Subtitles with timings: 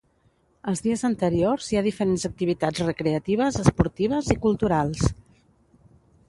[0.69, 5.07] Els dies anteriors hi ha diferents activitats recreatives, esportives i culturals.